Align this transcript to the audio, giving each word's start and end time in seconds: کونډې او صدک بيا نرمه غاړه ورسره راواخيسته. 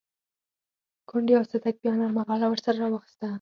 کونډې 1.09 1.33
او 1.39 1.43
صدک 1.51 1.75
بيا 1.81 1.93
نرمه 1.99 2.23
غاړه 2.27 2.47
ورسره 2.49 2.77
راواخيسته. 2.81 3.27